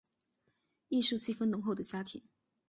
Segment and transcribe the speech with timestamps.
[0.89, 2.23] 艺术气氛浓厚的家庭